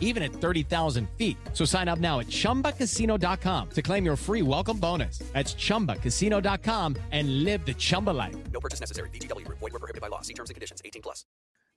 [0.00, 1.36] even at 30,000 feet.
[1.52, 5.18] So sign up now at chumbacasino.com to claim your free welcome bonus.
[5.32, 8.34] That's chumbacasino.com and live the Chumba life.
[8.52, 9.10] No purchase necessary.
[9.10, 9.58] VGW Group.
[9.58, 10.22] Void were prohibited by law.
[10.22, 10.80] See terms and conditions.
[10.84, 11.24] 18 plus.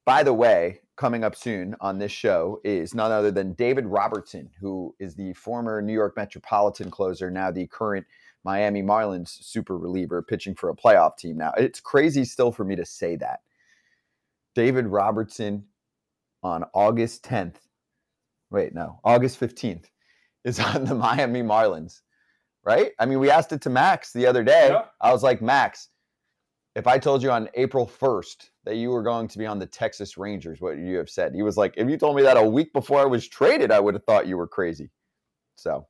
[0.05, 4.49] By the way, coming up soon on this show is none other than David Robertson,
[4.59, 8.07] who is the former New York Metropolitan closer, now the current
[8.43, 11.51] Miami Marlins super reliever pitching for a playoff team now.
[11.57, 13.41] It's crazy still for me to say that.
[14.55, 15.65] David Robertson
[16.41, 17.55] on August 10th,
[18.51, 19.85] wait, no, August 15th
[20.43, 22.01] is on the Miami Marlins,
[22.63, 22.91] right?
[22.99, 24.69] I mean, we asked it to Max the other day.
[24.71, 24.85] Yeah.
[25.01, 25.89] I was like, Max,
[26.75, 29.65] if I told you on April 1st that you were going to be on the
[29.65, 31.33] Texas Rangers, what you have said?
[31.33, 33.79] He was like, if you told me that a week before I was traded, I
[33.79, 34.89] would have thought you were crazy.
[35.55, 35.87] So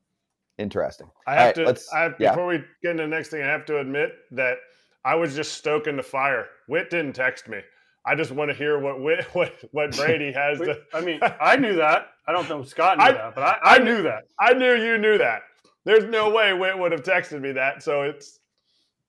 [0.57, 1.07] interesting.
[1.27, 1.81] I have right, to.
[1.93, 2.31] I have, yeah.
[2.31, 4.57] Before we get into the next thing, I have to admit that
[5.05, 6.47] I was just stoking the fire.
[6.67, 7.59] Witt didn't text me.
[8.05, 10.79] I just want to hear what Witt, what what Brady has to.
[10.93, 12.07] I mean, I knew that.
[12.29, 14.25] I don't know if Scott knew I- that, but I, I I knew that.
[14.39, 15.41] I knew you knew that.
[15.83, 17.81] There's no way Witt would have texted me that.
[17.81, 18.39] So it's.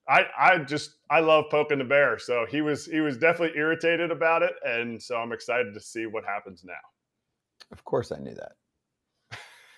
[0.09, 2.19] I I just I love poking the bear.
[2.19, 6.07] So he was he was definitely irritated about it, and so I'm excited to see
[6.07, 6.73] what happens now.
[7.73, 8.53] Of course I knew that.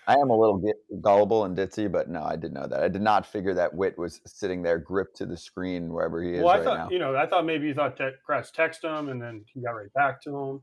[0.06, 2.82] I am a little bit gullible and ditzy, but no, I did know that.
[2.82, 6.34] I did not figure that Witt was sitting there gripped to the screen wherever he
[6.34, 6.88] is Well, I right thought now.
[6.90, 9.72] you know, I thought maybe you thought te- Kratz texted him and then he got
[9.72, 10.60] right back to him.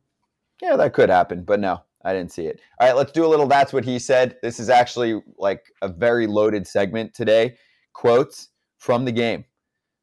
[0.62, 2.62] Yeah, that could happen, but no, I didn't see it.
[2.80, 4.38] All right, let's do a little that's what he said.
[4.42, 7.56] This is actually like a very loaded segment today.
[7.94, 9.46] Quotes from the game.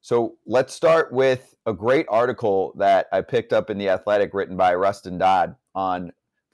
[0.03, 4.57] So let's start with a great article that I picked up in The Athletic written
[4.57, 6.13] by Rustin Dodd on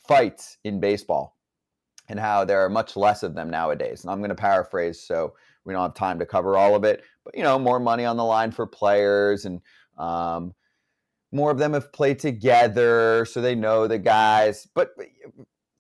[0.09, 1.37] fights in baseball
[2.09, 4.03] and how there are much less of them nowadays.
[4.03, 5.35] And I'm going to paraphrase so
[5.65, 8.17] we don't have time to cover all of it, but you know, more money on
[8.17, 9.61] the line for players and
[9.99, 10.55] um,
[11.33, 15.07] more of them have played together so they know the guys but, but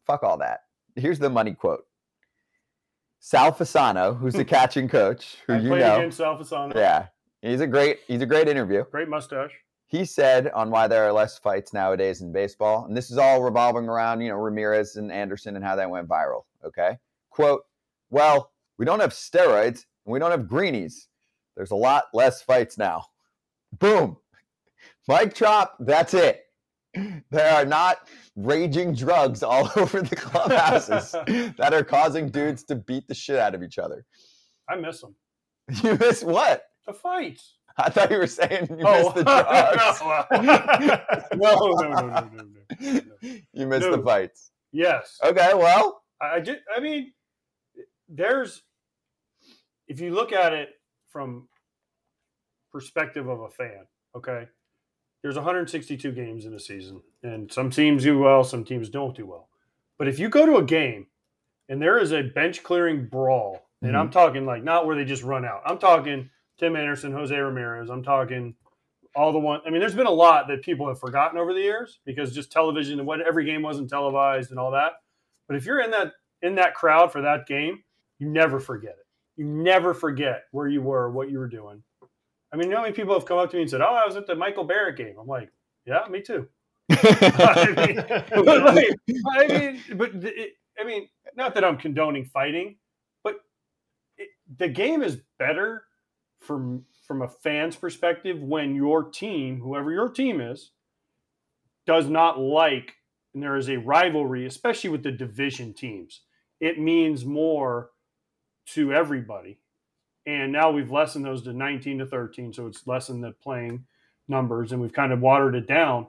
[0.06, 0.60] fuck all that.
[0.96, 1.84] Here's the money quote.
[3.20, 5.96] Sal fasano who's the catching coach who I you know.
[5.98, 6.74] against Alfasano.
[6.74, 7.06] yeah.
[7.42, 8.84] He's a great he's a great interview.
[8.90, 9.52] Great mustache.
[9.86, 13.42] he said on why there are less fights nowadays in baseball and this is all
[13.42, 16.98] revolving around you know ramirez and anderson and how that went viral okay?
[17.30, 17.62] Quote
[18.10, 21.08] well we don't have steroids and we don't have greenies.
[21.56, 23.04] There's a lot less fights now.
[23.78, 24.16] Boom
[25.08, 26.44] Mike Trop, that's it.
[27.30, 31.12] There are not raging drugs all over the clubhouses
[31.58, 34.04] that are causing dudes to beat the shit out of each other.
[34.68, 35.14] I miss them.
[35.82, 36.64] You miss what?
[36.86, 37.56] The fights.
[37.78, 40.00] I thought you were saying you Oh, missed the drugs.
[41.34, 42.44] no, no, no, no, no, no,
[42.80, 43.30] no, no.
[43.54, 44.50] you missed the fights.
[44.72, 45.18] Yes.
[45.24, 47.12] Okay, well, I I just, I mean,
[48.08, 48.62] there's,
[49.88, 50.70] if you look at it
[51.10, 51.48] from
[52.72, 53.86] perspective of a fan,
[54.16, 54.46] okay,
[55.22, 59.26] there's 162 games in a season, and some teams do well, some teams don't do
[59.26, 59.48] well.
[59.98, 61.06] But if you go to a game
[61.68, 64.12] and there is a bench clearing brawl, and I'm mhm.
[64.12, 65.62] talking like not where they just run out.
[65.64, 67.90] I'm talking Tim Anderson, Jose Ramirez.
[67.90, 68.54] I'm talking
[69.14, 69.60] all the one.
[69.66, 72.50] I mean, there's been a lot that people have forgotten over the years because just
[72.50, 74.92] television and what every game wasn't televised and all that.
[75.48, 76.12] But if you're in that
[76.42, 77.82] in that crowd for that game,
[78.18, 79.06] you never forget it.
[79.36, 81.82] You never forget where you were, what you were doing.
[82.52, 83.94] I mean, you know how many people have come up to me and said, "Oh,
[83.94, 85.50] I was at the Michael Barrett game." I'm like,
[85.86, 86.48] "Yeah, me too."
[86.90, 88.88] I mean, but like,
[89.38, 92.76] I mean, but the- it, I mean, not that I'm condoning fighting,
[93.24, 93.36] but
[94.18, 95.84] it, the game is better
[96.40, 100.72] from from a fan's perspective when your team, whoever your team is,
[101.86, 102.94] does not like,
[103.34, 106.20] and there is a rivalry, especially with the division teams.
[106.60, 107.90] It means more
[108.68, 109.58] to everybody.
[110.26, 113.84] And now we've lessened those to 19 to 13, so it's lessened the playing
[114.28, 116.06] numbers, and we've kind of watered it down.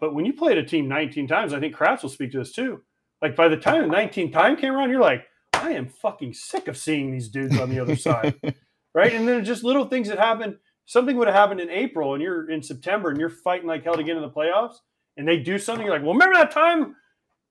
[0.00, 2.52] But when you played a team 19 times, I think Kratz will speak to this
[2.52, 2.82] too.
[3.20, 6.68] Like by the time the 19th time came around, you're like, I am fucking sick
[6.68, 8.34] of seeing these dudes on the other side.
[8.94, 9.12] Right.
[9.12, 10.56] And then just little things that happen.
[10.86, 13.96] Something would have happened in April and you're in September and you're fighting like hell
[13.96, 14.76] to get in the playoffs.
[15.16, 16.94] And they do something, you're like, well, remember that time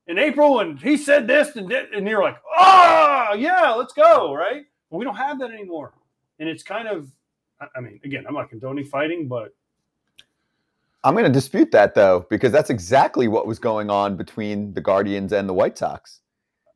[0.08, 1.70] in April and he said this and?
[1.70, 4.34] And you're like, oh, yeah, let's go.
[4.34, 4.64] Right.
[4.94, 5.92] Well, we don't have that anymore.
[6.38, 7.12] And it's kind of,
[7.76, 9.56] I- mean, again, I'm not condoning fighting, but
[11.04, 14.82] I'm going to dispute that though, because that's exactly what was going on between the
[14.82, 16.20] Guardians and the White Sox.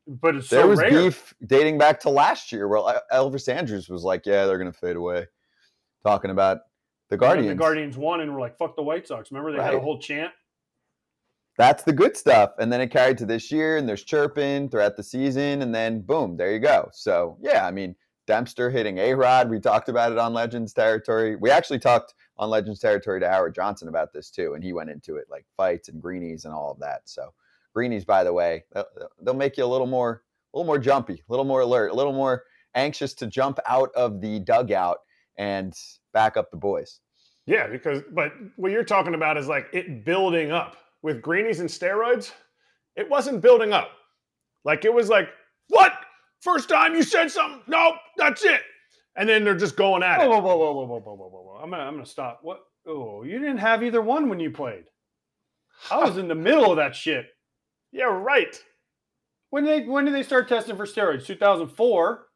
[0.08, 0.90] but it's There so was rare.
[0.90, 2.80] beef dating back to last year where
[3.12, 5.26] Elvis Andrus was like, "Yeah, they're going to fade away,"
[6.02, 6.62] talking about
[7.10, 7.50] The Guardians.
[7.50, 9.98] The Guardians won and were like, "Fuck the White Sox." Remember they had a whole
[9.98, 10.32] chant.
[11.58, 12.52] That's the good stuff.
[12.58, 16.00] And then it carried to this year, and there's chirping throughout the season, and then
[16.00, 16.88] boom, there you go.
[16.92, 17.94] So yeah, I mean,
[18.28, 19.48] Dempster hitting A Rod.
[19.48, 21.34] We talked about it on Legends territory.
[21.34, 24.90] We actually talked on Legends territory to Howard Johnson about this too, and he went
[24.90, 27.00] into it like fights and greenies and all of that.
[27.06, 27.32] So
[27.72, 28.64] greenies, by the way,
[29.22, 30.22] they'll, make you a little more,
[30.52, 32.44] a little more jumpy, a little more alert, a little more
[32.74, 34.98] anxious to jump out of the dugout
[35.38, 35.72] and
[36.12, 37.00] back up the boys.
[37.46, 41.68] Yeah, because but what you're talking about is like it building up with greenies and
[41.70, 42.32] steroids.
[42.94, 43.88] It wasn't building up.
[44.66, 45.30] Like it was like,
[45.68, 45.92] what?
[46.42, 47.62] First time you said something?
[47.66, 48.60] Nope, that's it.
[49.16, 50.28] And then they're just going at Whoa, it.
[50.28, 51.60] whoa, whoa, whoa, whoa, whoa, whoa, whoa, whoa!
[51.62, 52.40] I'm gonna, I'm gonna stop.
[52.42, 52.60] What?
[52.86, 54.84] Oh, you didn't have either one when you played.
[55.90, 57.26] I was in the middle of that shit.
[57.92, 58.56] Yeah, right.
[59.50, 61.26] When did they, when did they start testing for steroids?
[61.26, 62.26] 2004.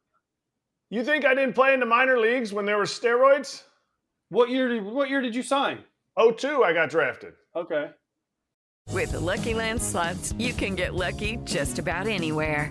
[0.91, 3.63] You think I didn't play in the minor leagues when there were steroids?
[4.29, 4.69] What year?
[4.69, 5.79] Did, what year did you sign?
[6.17, 7.35] Oh, two, I got drafted.
[7.55, 7.91] Okay.
[8.91, 12.71] With the Lucky Land slots, you can get lucky just about anywhere.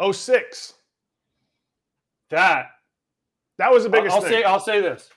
[0.00, 0.74] 06.
[2.30, 2.66] That
[3.58, 4.30] That was the biggest I'll thing.
[4.30, 5.08] say I'll say this,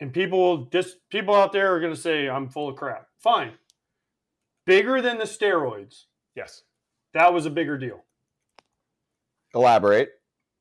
[0.00, 3.08] and people will just people out there are going to say I'm full of crap.
[3.18, 3.52] Fine,
[4.66, 6.04] bigger than the steroids.
[6.34, 6.62] yes.
[7.14, 8.04] That was a bigger deal
[9.54, 10.10] Elaborate.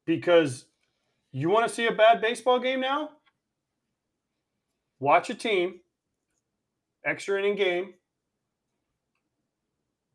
[0.06, 0.66] because
[1.34, 3.10] you want to see a bad baseball game now.
[5.02, 5.82] Watch a team,
[7.06, 7.94] extra inning game.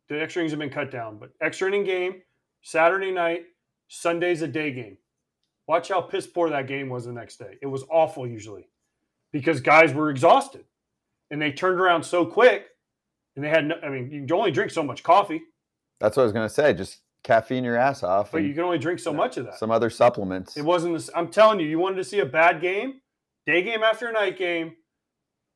[0.09, 2.23] The extra innings have been cut down, but extra inning game,
[2.63, 3.45] Saturday night,
[3.89, 4.99] Sunday's a day game.
[5.67, 7.57] Watch how piss poor that game was the next day.
[7.63, 8.69] It was awful usually
[9.33, 10.65] because guys were exhausted
[11.31, 12.67] and they turned around so quick
[13.37, 15.43] and they had no, I mean, you can only drink so much coffee,
[16.01, 16.75] That's what I was gonna say.
[16.75, 18.33] Just caffeine your ass off.
[18.33, 19.59] but you can only drink so much of that.
[19.59, 20.57] some other supplements.
[20.57, 21.09] It wasn't this.
[21.15, 23.01] I'm telling you, you wanted to see a bad game,
[23.47, 24.73] day game after a night game.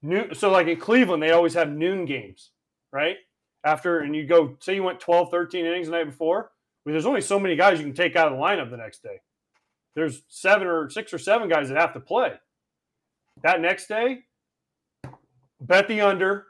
[0.02, 2.50] Noon, so, like in Cleveland, they always have noon games,
[2.92, 3.16] right?
[3.64, 6.50] After, and you go, say you went 12, 13 innings the night before.
[6.84, 9.02] Well, there's only so many guys you can take out of the lineup the next
[9.02, 9.20] day.
[9.94, 12.34] There's seven or six or seven guys that have to play.
[13.42, 14.24] That next day,
[15.60, 16.46] bet the under,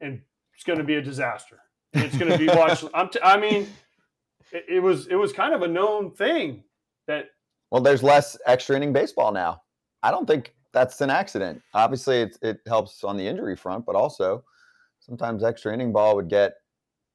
[0.00, 0.20] and
[0.54, 1.60] it's going to be a disaster.
[1.92, 2.84] It's going to be watched.
[2.94, 3.68] I'm t- I mean,
[4.52, 6.64] it, it was it was kind of a known thing
[7.06, 7.26] that
[7.70, 9.62] Well, there's less extra inning baseball now.
[10.02, 11.60] I don't think that's an accident.
[11.74, 14.44] Obviously, it, it helps on the injury front, but also
[15.00, 16.54] sometimes extra inning ball would get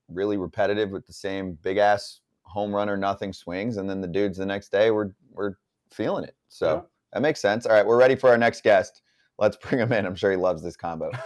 [0.10, 4.08] really repetitive with the same big ass home run or nothing swings, and then the
[4.08, 5.58] dudes the next day were were
[5.92, 6.36] feeling it.
[6.50, 6.82] So Yeah.
[7.14, 7.66] that makes sense.
[7.66, 9.02] All right, we're ready for our next guest.
[9.38, 10.06] Let's bring him in.
[10.06, 11.12] I'm sure he loves this combo.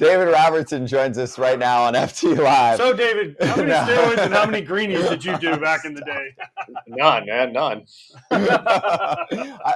[0.00, 2.76] David Robertson joins us right now on FT Live.
[2.76, 3.76] So, David, how many No.
[3.84, 6.26] steroids and how many greenies did you do back in the day?
[6.88, 7.84] None, man, none.
[8.32, 9.74] I-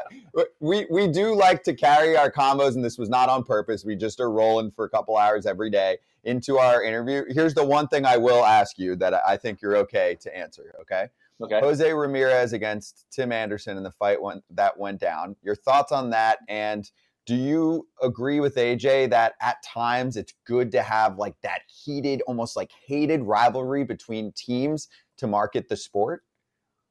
[0.62, 3.84] we we do like to carry our combos, and this was not on purpose.
[3.84, 7.24] We just are rolling for a couple hours every day into our interview.
[7.28, 10.74] Here's the one thing I will ask you that I think you're okay to answer.
[10.82, 11.08] Okay,
[11.42, 11.58] Okay.
[11.60, 15.34] Jose Ramirez against Tim Anderson in the fight went, that went down.
[15.42, 16.38] Your thoughts on that?
[16.48, 16.88] And
[17.26, 22.22] do you agree with AJ that at times it's good to have like that heated,
[22.22, 24.88] almost like hated rivalry between teams
[25.18, 26.22] to market the sport?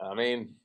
[0.01, 0.55] I mean,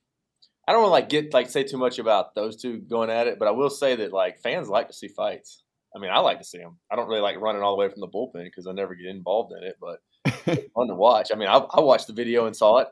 [0.67, 3.27] I don't want to like get like say too much about those two going at
[3.27, 5.63] it, but I will say that like fans like to see fights.
[5.95, 6.77] I mean, I like to see them.
[6.91, 9.07] I don't really like running all the way from the bullpen because I never get
[9.07, 10.01] involved in it, but
[10.45, 11.31] it's fun to watch.
[11.31, 12.87] I mean, I, I watched the video and saw it.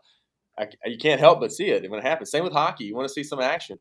[0.58, 2.32] I, you can't help but see it when it happens.
[2.32, 2.86] Same with hockey.
[2.86, 3.78] You want to see some action.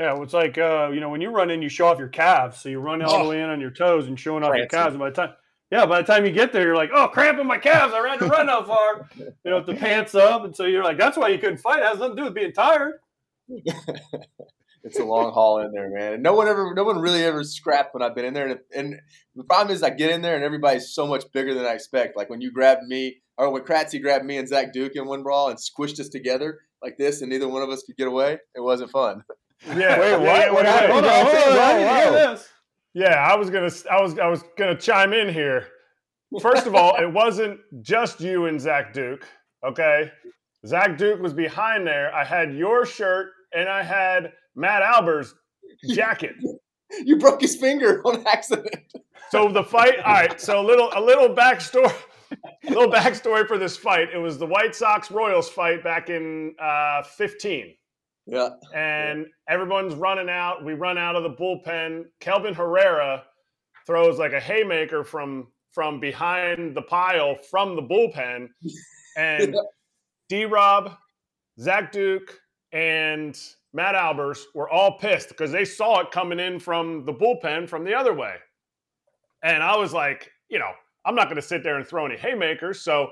[0.00, 2.08] Yeah, well, it's like uh, you know when you run in, you show off your
[2.08, 4.66] calves, so you run all the way in on your toes and showing off your
[4.66, 4.94] calves.
[4.94, 5.34] And by the time,
[5.70, 7.92] yeah, by the time you get there, you're like, oh, cramping my calves.
[7.94, 9.08] I ran to run that far.
[9.18, 11.80] You know, with the pants up, and so you're like, that's why you couldn't fight.
[11.80, 12.94] It has nothing to do with being tired.
[14.84, 16.14] it's a long haul in there, man.
[16.14, 18.46] And no one ever, no one really ever scrapped when I've been in there.
[18.48, 19.00] And, and
[19.34, 22.16] the problem is, I get in there and everybody's so much bigger than I expect.
[22.16, 25.22] Like when you grabbed me, or when Kratzy grabbed me and Zach Duke in one
[25.22, 28.38] brawl and squished us together like this, and neither one of us could get away.
[28.54, 29.22] It wasn't fun.
[29.66, 29.98] Yeah.
[29.98, 30.24] Wait, yeah, what?
[30.24, 30.92] yeah, What wait, happened?
[30.92, 30.92] wait.
[30.92, 32.38] Hold on, hold on, Whoa, I
[32.98, 33.32] didn't hear whoa.
[33.32, 33.32] this.
[33.32, 35.68] Yeah, I was gonna, I was, I was gonna chime in here.
[36.40, 39.26] First of all, it wasn't just you and Zach Duke.
[39.64, 40.10] Okay,
[40.66, 42.14] Zach Duke was behind there.
[42.14, 45.32] I had your shirt and I had Matt Albers'
[45.90, 46.36] jacket.
[47.04, 48.74] You broke his finger on accident.
[49.30, 49.98] So the fight.
[49.98, 50.40] All right.
[50.40, 51.92] So a little a little backstory.
[52.32, 54.08] A little backstory for this fight.
[54.14, 57.74] It was the White Sox Royals fight back in uh, 15.
[58.28, 58.50] Yeah.
[58.74, 60.62] and everyone's running out.
[60.62, 62.04] We run out of the bullpen.
[62.20, 63.24] Kelvin Herrera
[63.86, 68.48] throws like a haymaker from from behind the pile from the bullpen,
[69.16, 69.56] and
[70.28, 70.44] D.
[70.44, 70.92] Rob,
[71.58, 72.38] Zach Duke,
[72.72, 73.38] and
[73.72, 77.82] Matt Albers were all pissed because they saw it coming in from the bullpen from
[77.82, 78.34] the other way,
[79.42, 80.72] and I was like, you know,
[81.06, 83.10] I'm not going to sit there and throw any haymakers, so.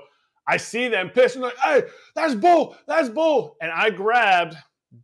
[0.49, 1.83] I see them pissed and like, hey,
[2.15, 3.57] that's bull, that's bull.
[3.59, 4.55] And I grabbed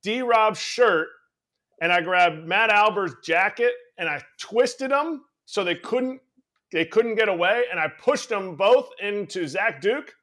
[0.01, 1.07] D Rob's shirt
[1.81, 6.21] and I grabbed Matt Albers' jacket and I twisted them so they couldn't
[6.71, 10.13] they couldn't get away and I pushed them both into Zach Duke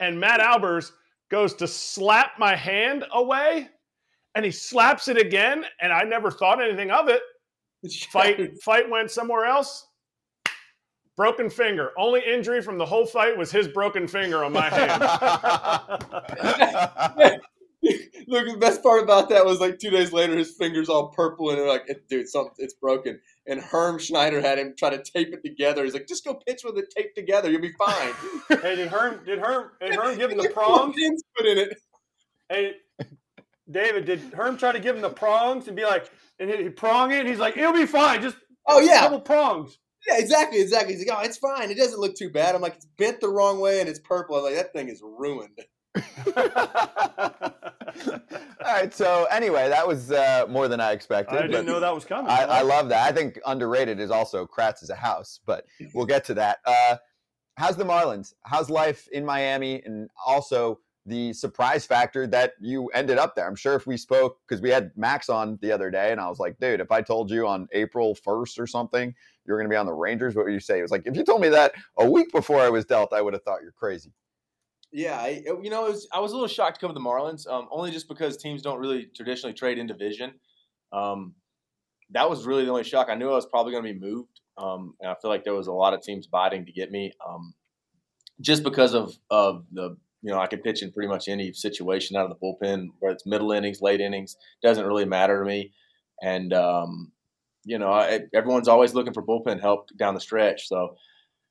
[0.00, 0.92] and Matt Albers
[1.30, 3.68] goes to slap my hand away
[4.34, 7.22] and he slaps it again and I never thought anything of it.
[8.10, 9.86] Fight fight went somewhere else.
[11.16, 11.92] Broken finger.
[11.96, 15.02] Only injury from the whole fight was his broken finger on my hand.
[18.28, 21.50] Look, the best part about that was like two days later, his fingers all purple,
[21.50, 25.32] and they're like, "Dude, something, it's broken." And Herm Schneider had him try to tape
[25.32, 25.84] it together.
[25.84, 27.50] He's like, "Just go pitch with it taped together.
[27.50, 28.12] You'll be fine."
[28.48, 30.96] hey, did Herm did Herm did Herm give him the prongs?
[31.36, 31.78] Put in it.
[32.48, 32.74] Hey,
[33.70, 37.12] David, did Herm try to give him the prongs and be like, and he, prong
[37.12, 37.20] it?
[37.20, 38.22] And he's like, it'll be fine.
[38.22, 38.36] Just
[38.68, 39.78] Oh a yeah, couple prongs.
[40.08, 40.94] yeah, exactly, exactly.
[40.94, 41.70] He's like, "Oh, it's fine.
[41.70, 44.36] It doesn't look too bad." I'm like, "It's bent the wrong way and it's purple."
[44.36, 45.58] I'm like, "That thing is ruined."
[48.66, 48.92] All right.
[48.92, 51.38] So anyway, that was uh, more than I expected.
[51.38, 52.30] I didn't know that was coming.
[52.30, 53.06] I, I love that.
[53.06, 56.58] I think underrated is also Kratz is a house, but we'll get to that.
[56.64, 56.96] Uh,
[57.56, 58.34] how's the Marlins?
[58.44, 59.82] How's life in Miami?
[59.84, 63.46] And also the surprise factor that you ended up there.
[63.46, 66.28] I'm sure if we spoke, because we had Max on the other day, and I
[66.28, 69.14] was like, dude, if I told you on April 1st or something,
[69.46, 70.80] you were going to be on the Rangers, what would you say?
[70.80, 73.22] It was like, if you told me that a week before I was dealt, I
[73.22, 74.12] would have thought you're crazy.
[74.92, 77.46] Yeah, I, you know, was, I was a little shocked to come to the Marlins,
[77.46, 80.32] um, only just because teams don't really traditionally trade in division.
[80.92, 81.34] Um,
[82.10, 83.08] that was really the only shock.
[83.10, 85.54] I knew I was probably going to be moved, um, and I feel like there
[85.54, 87.52] was a lot of teams biting to get me, um,
[88.40, 92.16] just because of of the you know I can pitch in pretty much any situation
[92.16, 95.72] out of the bullpen, whether it's middle innings, late innings, doesn't really matter to me,
[96.22, 97.10] and um,
[97.64, 100.96] you know I, everyone's always looking for bullpen help down the stretch, so.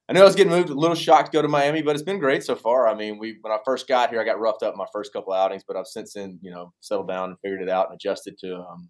[0.08, 0.70] I knew I was getting moved.
[0.70, 2.88] A little shocked to go to Miami, but it's been great so far.
[2.88, 5.34] I mean, we when I first got here, I got roughed up my first couple
[5.34, 8.38] outings, but I've since then, you know, settled down and figured it out and adjusted
[8.40, 8.90] to, um,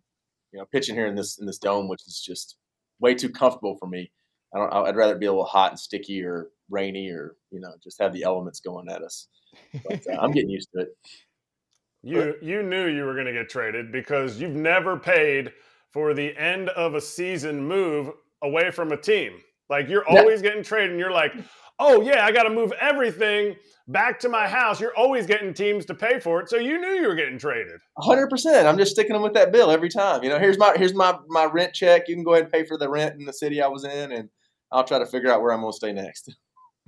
[0.51, 2.57] you know, pitching here in this in this dome, which is just
[2.99, 4.11] way too comfortable for me.
[4.53, 4.73] I don't.
[4.73, 8.11] I'd rather be a little hot and sticky or rainy or you know just have
[8.11, 9.27] the elements going at us.
[9.87, 10.89] But uh, I'm getting used to it.
[12.07, 15.51] You you knew you were going to get traded because you've never paid
[15.91, 18.11] for the end of a season move
[18.43, 19.39] away from a team.
[19.69, 21.33] Like you're always getting traded, and you're like,
[21.79, 23.55] oh yeah, I got to move everything
[23.87, 24.79] back to my house.
[24.79, 27.79] You're always getting teams to pay for it, so you knew you were getting traded.
[27.97, 28.67] hundred percent.
[28.67, 30.23] I'm just sticking them with that bill every time.
[30.23, 32.07] You know, here's my here's my my rent check.
[32.07, 34.11] You can go ahead and pay for the rent in the city I was in,
[34.11, 34.29] and
[34.71, 36.35] I'll try to figure out where I'm going to stay next.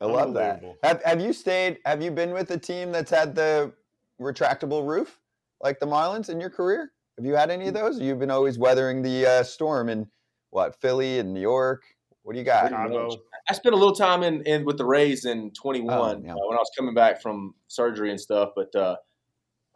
[0.00, 0.62] I love that.
[0.82, 1.78] Have, have you stayed?
[1.84, 3.72] Have you been with a team that's had the
[4.20, 5.18] retractable roof
[5.60, 6.92] like the Marlins in your career?
[7.18, 8.00] Have you had any of those?
[8.00, 10.06] You've been always weathering the uh, storm in
[10.52, 11.82] what Philly and New York.
[12.22, 12.68] What do you got?
[12.68, 13.10] Chicago.
[13.48, 16.32] I spent a little time in, in with the Rays in 21 Oh, yeah.
[16.34, 18.50] uh, when I was coming back from surgery and stuff.
[18.54, 18.96] But uh,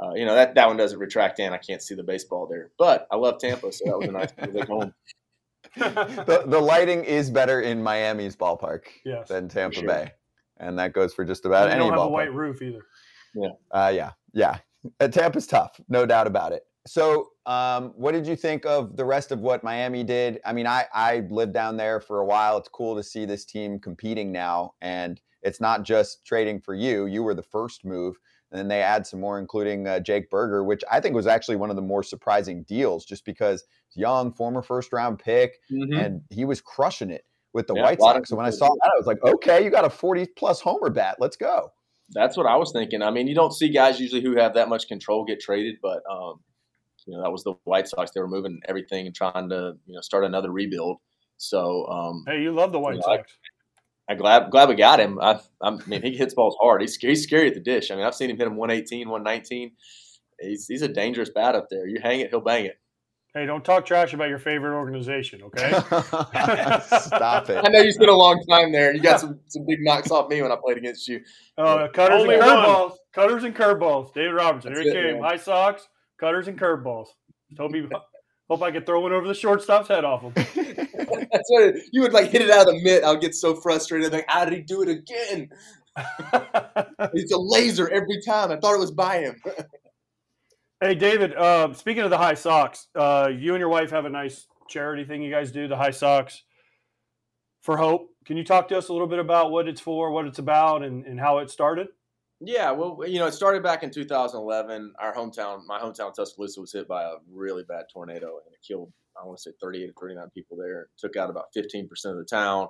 [0.01, 1.53] uh, you know that that one doesn't retract in.
[1.53, 2.71] I can't see the baseball there.
[2.79, 4.95] But I love Tampa, so that was a nice visit home.
[5.77, 9.29] the, the lighting is better in Miami's ballpark yes.
[9.29, 9.89] than Tampa sure.
[9.89, 10.13] Bay,
[10.59, 12.07] and that goes for just about you any don't have ballpark.
[12.07, 12.83] a white roof either.
[13.35, 14.59] Yeah, uh, yeah, yeah.
[15.01, 16.63] Uh, Tampa's tough, no doubt about it.
[16.87, 20.41] So, um, what did you think of the rest of what Miami did?
[20.45, 22.57] I mean, I I lived down there for a while.
[22.59, 27.07] It's cool to see this team competing now, and it's not just trading for you.
[27.07, 28.17] You were the first move,
[28.51, 31.57] and then they add some more, including uh, Jake Burger, which I think was actually
[31.57, 33.65] one of the more surprising deals, just because
[33.95, 35.55] young, former first round pick,
[35.99, 38.31] and he was crushing it with the Yeah, White a lot of Sox.
[38.31, 40.91] So when I saw that, I was like, okay, you got a 40 plus homer
[40.91, 41.17] bat.
[41.19, 41.73] Let's go.
[42.11, 43.03] That's what I was thinking.
[43.03, 46.03] I mean, you don't see guys usually who have that much control get traded, but
[46.09, 46.41] um,
[47.07, 48.11] you know that was the White Sox.
[48.13, 50.99] They were moving everything and trying to you know start another rebuild.
[51.39, 53.33] So um, Hey, you love the White Yeah, I- Sox.
[54.09, 55.19] I'm glad glad we got him.
[55.21, 56.81] I, I mean, he hits balls hard.
[56.81, 57.91] He's, he's scary at the dish.
[57.91, 59.73] I mean, I've seen him hit him 118, 119.
[60.41, 61.89] He's, he's a dangerous bat up there.
[61.89, 62.79] You hang it, he'll bang it.
[63.35, 65.71] Hey, don't talk trash about your favorite organization, okay?
[67.01, 67.59] Stop it.
[67.65, 68.95] I know you spent a long time there.
[68.95, 71.21] You got some, some big knocks off me when I played against you.
[71.59, 72.57] Uh, cutters Only and one.
[72.57, 72.93] curveballs.
[73.13, 74.15] Cutters and curveballs.
[74.15, 74.73] David Robertson.
[74.73, 75.21] That's Here he it, came.
[75.21, 75.31] man.
[75.31, 77.09] High Socks, cutters and curveballs.
[77.57, 77.89] Toby
[78.49, 80.33] Hope I could throw one over the shortstop's head off him.
[80.37, 83.03] That's what it, you would like hit it out of the mitt.
[83.03, 84.13] I'll get so frustrated.
[84.13, 85.49] Like, how did he do it again?
[87.15, 88.51] It's a laser every time.
[88.51, 89.37] I thought it was by him.
[90.81, 91.35] hey, David.
[91.35, 95.05] Uh, speaking of the High socks, uh, you and your wife have a nice charity
[95.05, 95.69] thing you guys do.
[95.69, 96.43] The High socks
[97.63, 98.11] for Hope.
[98.27, 100.83] Can you talk to us a little bit about what it's for, what it's about,
[100.83, 101.89] and, and how it started?
[102.41, 104.93] Yeah, well, you know, it started back in 2011.
[105.01, 108.93] Our hometown, my hometown, Tuscaloosa, was hit by a really bad tornado, and it killed,
[109.21, 110.83] I want to say, 38 or 39 people there.
[110.83, 112.69] It took out about 15% of the town,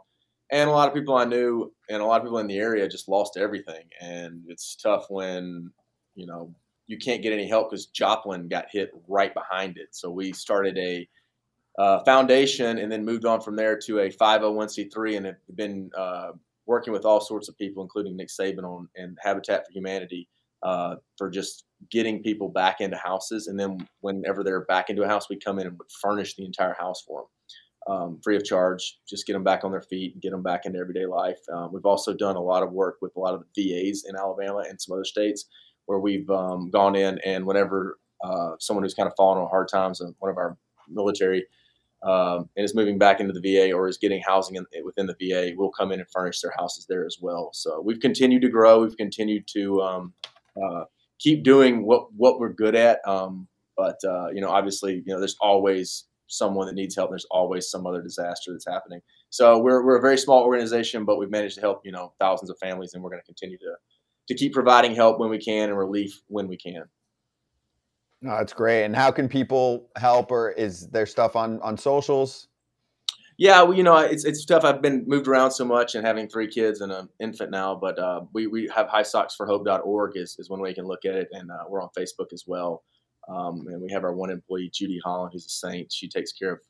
[0.53, 2.89] and a lot of people I knew, and a lot of people in the area
[2.89, 3.89] just lost everything.
[4.01, 5.73] And it's tough when,
[6.15, 6.55] you know,
[6.87, 9.89] you can't get any help because Joplin got hit right behind it.
[9.91, 11.09] So we started a
[11.77, 16.31] uh, foundation, and then moved on from there to a 501c3, and have been uh,
[16.67, 20.29] working with all sorts of people, including Nick Saban on and Habitat for Humanity,
[20.63, 23.47] uh, for just getting people back into houses.
[23.47, 26.75] And then whenever they're back into a house, we come in and furnish the entire
[26.79, 27.27] house for
[27.87, 28.99] them, um, free of charge.
[29.09, 31.39] Just get them back on their feet and get them back into everyday life.
[31.53, 34.17] Um, we've also done a lot of work with a lot of the VAs in
[34.17, 35.47] Alabama and some other states
[35.87, 39.69] where we've um, gone in and whenever uh, someone who's kind of fallen on hard
[39.69, 40.57] times, and one of our
[40.89, 41.47] military
[42.07, 45.17] um, and is moving back into the VA or is getting housing in, within the
[45.21, 47.51] VA, we'll come in and furnish their houses there as well.
[47.53, 48.83] So we've continued to grow.
[48.83, 50.15] We've continued to um,
[50.63, 50.85] uh,
[51.19, 53.01] keep doing what what we're good at.
[53.07, 57.11] Um, but uh, you know, obviously, you know, there's always someone that needs help.
[57.11, 59.01] There's always some other disaster that's happening.
[59.31, 62.51] So we're we're a very small organization, but we've managed to help you know thousands
[62.51, 63.75] of families, and we're going to continue to
[64.29, 66.85] to keep providing help when we can and relief when we can.
[68.23, 68.85] No, that's great.
[68.85, 72.49] And how can people help, or is there stuff on on socials?
[73.39, 74.65] Yeah, well, you know, it's it's tough.
[74.65, 77.99] I've been moved around so much and having three kids and an infant now, but
[77.99, 81.51] uh, we we have highsocksforhope.org is, is one way you can look at it, and
[81.51, 82.83] uh, we're on Facebook as well.
[83.29, 85.93] Um, and we have our one employee, Judy Holland, who's a saint.
[85.93, 86.61] She takes care of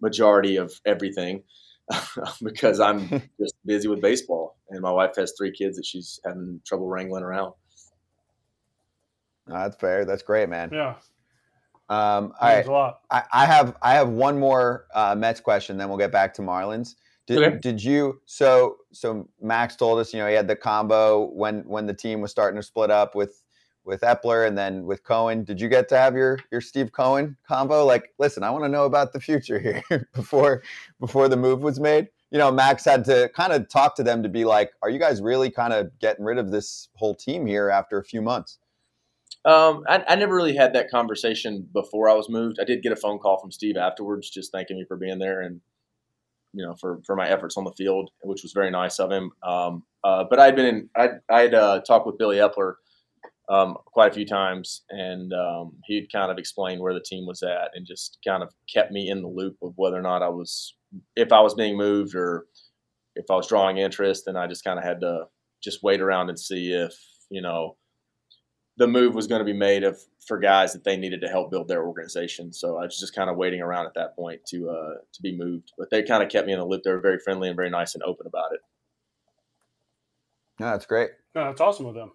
[0.00, 1.42] majority of everything
[2.42, 3.08] because I'm
[3.40, 7.22] just busy with baseball, and my wife has three kids that she's having trouble wrangling
[7.22, 7.52] around.
[9.48, 10.04] No, that's fair.
[10.04, 10.70] That's great, man.
[10.72, 10.94] Yeah.
[11.90, 12.66] Um, all right.
[12.66, 13.00] a lot.
[13.10, 16.42] I, I have I have one more uh, Mets question, then we'll get back to
[16.42, 16.96] Marlins.
[17.26, 17.58] Did, Okay.
[17.58, 21.86] did you so so Max told us you know he had the combo when when
[21.86, 23.42] the team was starting to split up with
[23.84, 25.44] with Eppler and then with Cohen.
[25.44, 27.84] Did you get to have your your Steve Cohen combo?
[27.86, 29.82] Like, listen, I want to know about the future here
[30.14, 30.62] before
[31.00, 32.08] before the move was made.
[32.30, 34.98] You know, Max had to kind of talk to them to be like, are you
[34.98, 38.58] guys really kind of getting rid of this whole team here after a few months?
[39.44, 42.58] Um, I, I never really had that conversation before I was moved.
[42.60, 45.40] I did get a phone call from Steve afterwards, just thanking me for being there
[45.40, 45.60] and
[46.52, 49.30] you know for for my efforts on the field, which was very nice of him.
[49.42, 52.74] Um, uh, but I'd been in, I'd I'd uh, talked with Billy Eppler
[53.48, 57.42] um, quite a few times, and um, he'd kind of explained where the team was
[57.42, 60.28] at, and just kind of kept me in the loop of whether or not I
[60.28, 60.74] was,
[61.16, 62.46] if I was being moved or
[63.14, 65.24] if I was drawing interest, and I just kind of had to
[65.62, 66.92] just wait around and see if
[67.30, 67.76] you know
[68.78, 71.50] the move was going to be made of for guys that they needed to help
[71.50, 72.52] build their organization.
[72.52, 75.36] So I was just kind of waiting around at that point to uh, to be
[75.36, 75.72] moved.
[75.76, 76.82] But they kind of kept me in the loop.
[76.84, 78.60] They were very friendly and very nice and open about it.
[80.60, 81.10] No, that's great.
[81.34, 82.12] No, that's awesome with them.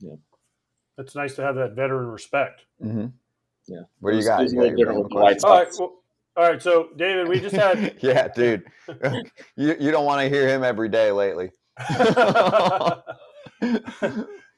[0.00, 0.14] Yeah.
[0.98, 2.62] It's nice to have that veteran respect.
[2.82, 3.06] Mm-hmm.
[3.66, 3.80] Yeah.
[4.00, 4.40] What do you It was- got?
[4.42, 5.48] You got little your different random with the question?
[5.48, 5.68] All right.
[5.78, 5.96] Well,
[6.36, 6.62] all right.
[6.62, 7.96] So, David, we just had.
[8.00, 8.64] yeah, dude.
[9.56, 11.50] you you don't want to hear him every day lately.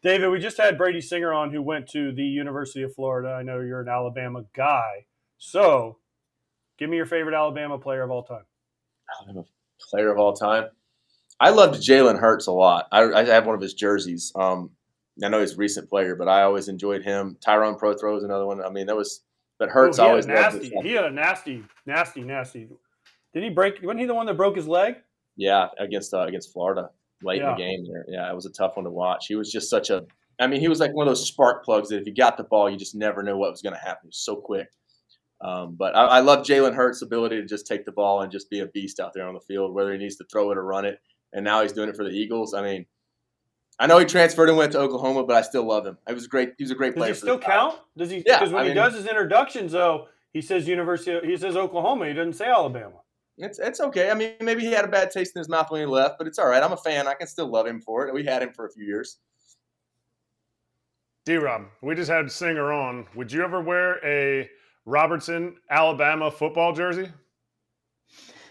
[0.02, 3.30] David, we just had Brady Singer on who went to the University of Florida.
[3.30, 5.06] I know you're an Alabama guy.
[5.38, 5.98] So,
[6.78, 8.44] give me your favorite Alabama player of all time.
[9.28, 9.44] I'm a
[9.90, 10.66] player of all time.
[11.38, 12.88] I loved Jalen Hurts a lot.
[12.90, 14.32] I, I have one of his jerseys.
[14.34, 14.70] Um,
[15.22, 17.36] I know he's a recent player, but I always enjoyed him.
[17.44, 18.64] Tyrone Prothro is another one.
[18.64, 19.22] I mean, that was
[19.58, 20.72] but Hurts Oh, had a always nasty.
[20.82, 22.68] He had a nasty, nasty, nasty.
[23.32, 23.80] Did he break?
[23.82, 24.96] Wasn't he the one that broke his leg?
[25.36, 26.90] Yeah, against uh, against Florida
[27.24, 28.04] late in the game there.
[28.08, 29.26] Yeah, it was a tough one to watch.
[29.26, 30.04] He was just such a
[30.40, 32.44] I mean, he was like one of those spark plugs that if you got the
[32.44, 34.00] ball, you just never knew what was going to happen.
[34.04, 34.68] He was so quick.
[35.40, 38.48] Um, but I, I love Jalen Hurts' ability to just take the ball and just
[38.50, 40.64] be a beast out there on the field, whether he needs to throw it or
[40.64, 41.00] run it.
[41.32, 42.54] And now he's doing it for the Eagles.
[42.54, 42.86] I mean,
[43.78, 45.98] I know he transferred and went to Oklahoma, but I still love him.
[46.08, 46.54] He was great.
[46.58, 47.10] He was a great player.
[47.12, 47.78] Does he still count?
[47.96, 48.22] Does he?
[48.26, 51.26] Yeah, Because when I he mean- does his introductions, though, he says University.
[51.26, 52.06] He says Oklahoma.
[52.08, 53.01] He doesn't say Alabama.
[53.38, 54.10] It's it's okay.
[54.10, 56.26] I mean, maybe he had a bad taste in his mouth when he left, but
[56.26, 56.62] it's all right.
[56.62, 57.08] I'm a fan.
[57.08, 58.14] I can still love him for it.
[58.14, 59.18] We had him for a few years.
[61.24, 63.06] D Rob, we just had Singer on.
[63.14, 64.50] Would you ever wear a
[64.84, 67.08] Robertson, Alabama football jersey?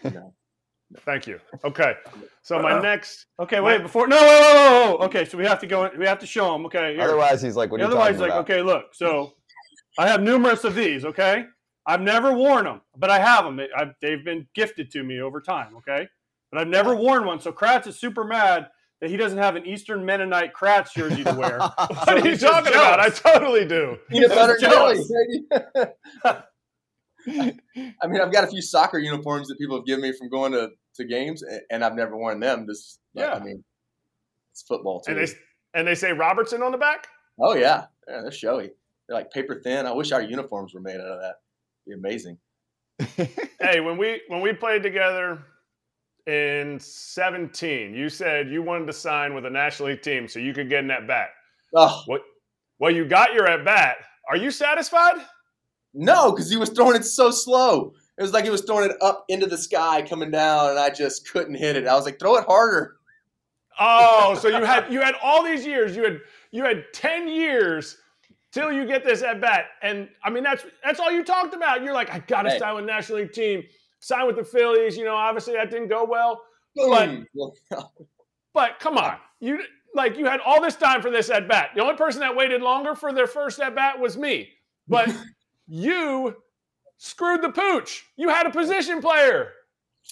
[0.02, 0.34] No.
[1.00, 1.40] Thank you.
[1.64, 1.94] Okay.
[2.42, 3.82] So my next Okay, wait.
[3.82, 5.04] Before no, whoa, whoa, whoa, whoa.
[5.06, 5.90] Okay, so we have to go.
[5.96, 6.66] We have to show him.
[6.66, 6.94] Okay.
[6.94, 7.02] here.
[7.02, 8.50] Otherwise, he's like, what are you Otherwise, talking like, about?
[8.50, 8.94] okay, look.
[8.94, 9.34] So
[9.98, 11.04] I have numerous of these.
[11.04, 11.46] Okay,
[11.86, 13.60] I've never worn them, but I have them.
[13.76, 15.76] I, they've been gifted to me over time.
[15.78, 16.08] Okay,
[16.50, 17.40] but I've never worn one.
[17.40, 18.68] So Kratz is super mad
[19.00, 21.58] that he doesn't have an Eastern Mennonite Kratz jersey to wear.
[21.76, 23.00] What So are you he's just talking about?
[23.00, 23.96] I totally do.
[24.08, 25.04] Peanut butter and jelly.
[25.74, 25.88] jealous.
[27.28, 30.52] I mean, I've got a few soccer uniforms that people have given me from going
[30.52, 32.66] to, to games, and I've never worn them.
[32.66, 33.32] This, Yeah.
[33.34, 33.62] I mean,
[34.52, 35.12] it's football too.
[35.12, 35.32] And they
[35.74, 37.06] and they say Robertson on the back.
[37.40, 37.86] oh yeah.
[38.08, 38.70] yeah, they're showy.
[39.08, 39.86] They're like paper thin.
[39.86, 41.34] I wish our uniforms were made out of that.
[41.86, 42.38] It'd be amazing.
[43.60, 45.44] hey, when we when we played together
[46.26, 50.54] in 17, you said you wanted to sign with a National League team so you
[50.54, 51.30] could get in that bat.
[51.74, 52.22] Oh What?
[52.78, 53.96] Well, you got your at bat.
[54.28, 55.16] Are you satisfied?
[55.94, 57.92] no, because he was throwing it so slow.
[58.18, 60.90] It was like he was throwing it up into the sky, coming down, and I
[60.90, 61.86] just couldn't hit it.
[61.86, 62.96] I was like, throw it harder.
[63.80, 65.96] Oh, so you had you had all these years.
[65.96, 67.96] You had you had 10 years
[68.52, 69.64] till you get this at bat.
[69.82, 71.82] And I mean that's that's all you talked about.
[71.82, 72.58] You're like, I gotta Hey.
[72.58, 73.62] sign with National League team,
[73.98, 74.96] sign with the Phillies.
[74.96, 76.42] You know, obviously that didn't go well.
[76.76, 77.20] But-
[78.54, 79.60] But come on, you
[79.94, 81.70] like you had all this time for this at bat.
[81.74, 84.50] The only person that waited longer for their first at bat was me.
[84.88, 85.08] But
[85.66, 86.36] you
[86.98, 88.04] screwed the pooch.
[88.16, 89.52] You had a position player,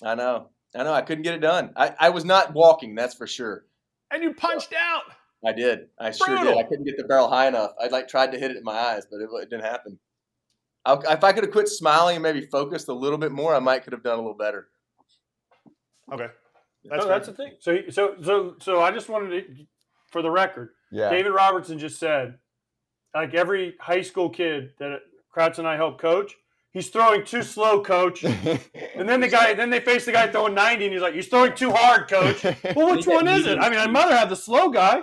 [0.03, 0.49] I know.
[0.75, 0.93] I know.
[0.95, 1.73] I couldn't get it done.
[1.77, 3.65] I, I was not walking, that's for sure.
[4.11, 5.03] and you punched out.
[5.45, 5.89] I did.
[5.99, 6.59] I sure did.
[6.59, 7.73] I couldn't get the barrel high enough.
[7.83, 9.99] I like tried to hit it in my eyes, but it, it didn't happen.
[10.85, 13.59] I, if I could have quit smiling and maybe focused a little bit more, I
[13.59, 14.69] might could have done a little better.
[16.13, 16.27] Okay,
[16.85, 17.53] That's, that's that's the thing.
[17.61, 19.65] So, so, so, so I just wanted to,
[20.11, 21.11] for the record, yeah.
[21.11, 22.39] David Robertson just said,
[23.15, 25.01] like every high school kid that
[25.35, 26.35] Kratz and I help coach,
[26.73, 28.25] he's throwing too slow, coach.
[28.97, 31.29] And then the guy, then they face the guy throwing 90, and he's like, he's
[31.29, 32.45] throwing too hard, coach.
[32.77, 33.59] Well, which one is it?
[33.59, 35.01] I mean, I'd rather have the slow guy.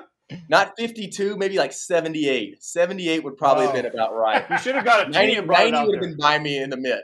[0.49, 2.61] Not 52, maybe like 78.
[2.61, 3.89] 78 would probably have been Oh.
[3.89, 4.45] about right.
[4.51, 6.77] You should have got a 90, and 90 would have been by me in the
[6.77, 6.99] mid.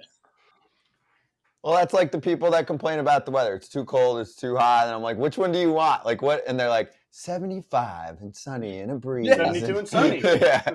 [1.63, 3.55] Well, that's like the people that complain about the weather.
[3.55, 4.88] It's too cold, it's too hot.
[4.88, 6.05] And I'm like, which one do you want?
[6.05, 6.43] Like, what?
[6.45, 9.29] And they're like, 75 and sunny and a breeze.
[9.33, 10.19] 72 and sunny.
[10.23, 10.71] yeah.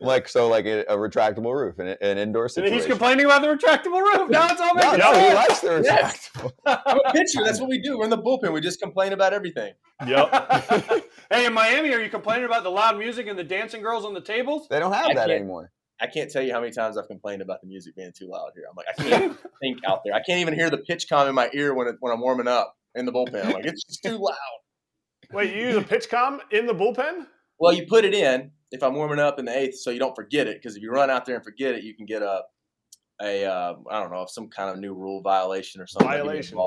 [0.00, 2.74] Like, so like a, a retractable roof and an indoor And situation.
[2.76, 4.30] he's complaining about the retractable roof.
[4.30, 6.30] Now it's all no, making no, he likes the Yes.
[6.34, 6.52] retractable.
[6.86, 7.44] I'm a pitcher.
[7.44, 7.98] That's what we do.
[7.98, 8.52] We're in the bullpen.
[8.52, 9.74] We just complain about everything.
[10.04, 11.04] Yep.
[11.32, 14.12] Hey, in Miami, are you complaining about the loud music and the dancing girls on
[14.12, 14.66] the tables?
[14.68, 15.72] They don't have I that anymore.
[15.98, 18.50] I can't tell you how many times I've complained about the music being too loud
[18.54, 18.64] here.
[18.68, 20.12] I'm like, I can't think out there.
[20.12, 22.76] I can't even hear the PitchCom in my ear when it, when I'm warming up
[22.94, 23.46] in the bullpen.
[23.46, 24.36] I'm like, it's just too loud.
[25.32, 27.24] Wait, you use a PitchCom in the bullpen?
[27.58, 30.14] Well, you put it in if I'm warming up in the eighth, so you don't
[30.14, 30.60] forget it.
[30.60, 32.42] Because if you run out there and forget it, you can get a
[33.22, 36.10] a uh, I don't know some kind of new rule violation or something.
[36.10, 36.58] that you get Violation.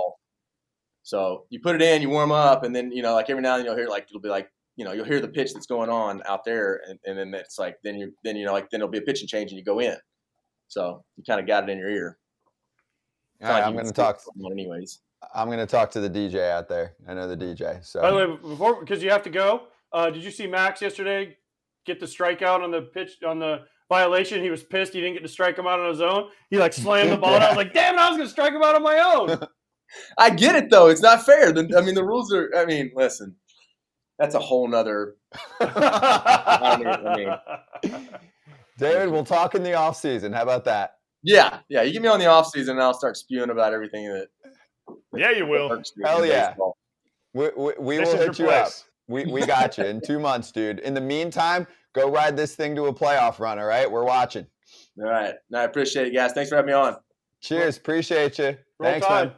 [1.05, 3.53] So you put it in, you warm up, and then you know, like every now
[3.53, 5.65] and then you'll hear like it'll be like you know you'll hear the pitch that's
[5.65, 8.69] going on out there, and, and then it's like then you then you know like
[8.69, 9.95] then it'll be a pitching change and you go in.
[10.67, 12.17] So you kind of got it in your ear.
[13.39, 14.19] It's All not right, like I'm going to talk.
[14.35, 15.01] what's anyways.
[15.33, 16.95] I'm going to talk to the DJ out there.
[17.07, 17.83] I know the DJ.
[17.85, 19.67] So By the way, before because you have to go.
[19.91, 21.37] Uh, did you see Max yesterday
[21.85, 24.41] get the strikeout on the pitch on the violation?
[24.41, 26.29] He was pissed he didn't get to strike him out on his own.
[26.49, 27.35] He like slammed the ball.
[27.35, 27.41] out.
[27.41, 29.39] I was like, damn it, I was going to strike him out on my own.
[30.17, 30.87] I get it though.
[30.87, 31.51] It's not fair.
[31.51, 32.51] The, I mean, the rules are.
[32.57, 33.35] I mean, listen,
[34.19, 35.15] that's a whole nother.
[35.59, 37.39] I
[37.83, 38.09] mean-
[38.77, 40.33] David, we'll talk in the off season.
[40.33, 40.95] How about that?
[41.23, 41.81] Yeah, yeah.
[41.81, 44.27] You get me on the off season, and I'll start spewing about everything that.
[45.15, 45.69] Yeah, you will.
[45.69, 46.49] works Hell yeah.
[46.49, 46.77] baseball.
[47.33, 48.69] We, we, we will hit you up.
[49.07, 50.79] We, we got you in two months, dude.
[50.79, 53.59] In the meantime, go ride this thing to a playoff run.
[53.59, 54.45] All right, we're watching.
[54.99, 55.35] All right.
[55.49, 56.33] No, I appreciate it, guys.
[56.33, 56.97] Thanks for having me on.
[57.41, 58.57] Cheers, appreciate you.
[58.79, 59.27] Roll Thanks, Tide.
[59.27, 59.35] man.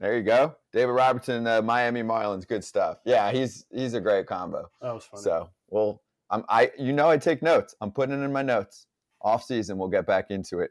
[0.00, 2.46] There you go, David Robertson, uh, Miami Marlins.
[2.46, 2.98] Good stuff.
[3.04, 4.70] Yeah, he's he's a great combo.
[4.80, 5.22] That was funny.
[5.22, 7.74] So, well, I'm I you know I take notes.
[7.80, 8.86] I'm putting it in my notes.
[9.22, 10.70] Off season, we'll get back into it.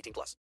[0.00, 0.36] 18 plus.